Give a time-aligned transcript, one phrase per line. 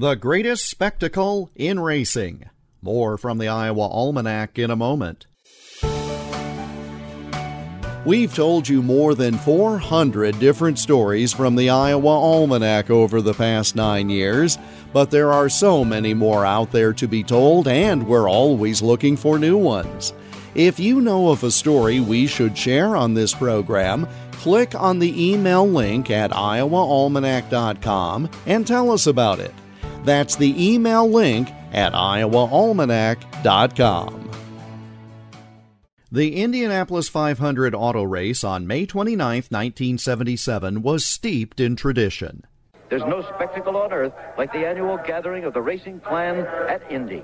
[0.00, 2.48] The greatest spectacle in racing.
[2.80, 5.26] More from the Iowa Almanac in a moment.
[8.06, 13.76] We've told you more than 400 different stories from the Iowa Almanac over the past
[13.76, 14.56] nine years,
[14.94, 19.18] but there are so many more out there to be told, and we're always looking
[19.18, 20.14] for new ones.
[20.54, 25.30] If you know of a story we should share on this program, click on the
[25.30, 29.52] email link at iowaalmanac.com and tell us about it.
[30.04, 34.30] That's the email link at iowaalmanac.com.
[36.12, 42.44] The Indianapolis 500 auto race on May 29, 1977 was steeped in tradition.
[42.88, 47.22] There's no spectacle on earth like the annual gathering of the racing clan at Indy.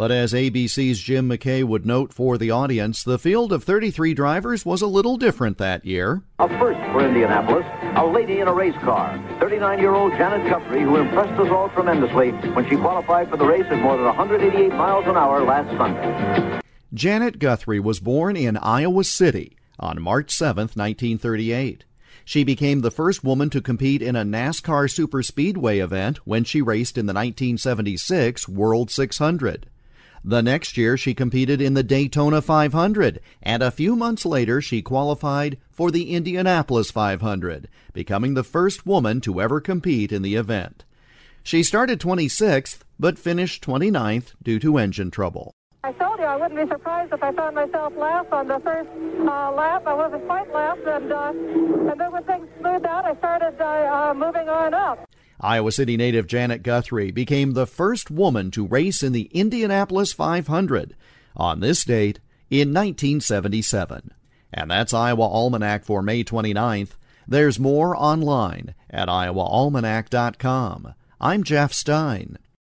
[0.00, 4.64] But as ABC's Jim McKay would note for the audience, the field of 33 drivers
[4.64, 6.22] was a little different that year.
[6.38, 11.38] A first for Indianapolis, a lady in a race car, 39-year-old Janet Guthrie, who impressed
[11.38, 15.18] us all tremendously when she qualified for the race at more than 188 miles an
[15.18, 16.62] hour last Sunday.
[16.94, 21.84] Janet Guthrie was born in Iowa City on March 7, 1938.
[22.24, 26.96] She became the first woman to compete in a NASCAR Superspeedway event when she raced
[26.96, 29.66] in the 1976 World 600.
[30.24, 34.82] The next year, she competed in the Daytona 500, and a few months later, she
[34.82, 40.84] qualified for the Indianapolis 500, becoming the first woman to ever compete in the event.
[41.42, 45.54] She started 26th, but finished 29th due to engine trouble.
[45.82, 48.90] I told you I wouldn't be surprised if I found myself last on the first
[49.20, 49.84] uh, lap.
[49.86, 51.32] I wasn't quite last, and, uh,
[51.90, 55.08] and then when things smoothed out, I started uh, uh, moving on up.
[55.40, 60.94] Iowa City native Janet Guthrie became the first woman to race in the Indianapolis 500
[61.36, 64.12] on this date in 1977.
[64.52, 66.90] And that's Iowa Almanac for May 29th.
[67.26, 70.94] There's more online at iowaalmanac.com.
[71.20, 72.38] I'm Jeff Stein.